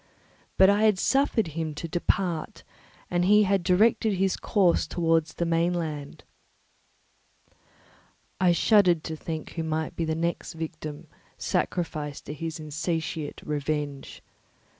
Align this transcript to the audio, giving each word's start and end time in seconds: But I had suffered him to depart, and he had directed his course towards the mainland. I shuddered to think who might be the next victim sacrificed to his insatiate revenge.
But 0.57 0.67
I 0.67 0.85
had 0.85 0.97
suffered 0.97 1.49
him 1.49 1.75
to 1.75 1.87
depart, 1.87 2.63
and 3.11 3.23
he 3.23 3.43
had 3.43 3.61
directed 3.61 4.13
his 4.15 4.35
course 4.35 4.87
towards 4.87 5.35
the 5.35 5.45
mainland. 5.45 6.23
I 8.39 8.51
shuddered 8.51 9.03
to 9.03 9.15
think 9.15 9.51
who 9.51 9.63
might 9.63 9.95
be 9.95 10.05
the 10.05 10.15
next 10.15 10.53
victim 10.53 11.05
sacrificed 11.37 12.25
to 12.25 12.33
his 12.33 12.59
insatiate 12.59 13.43
revenge. 13.45 14.23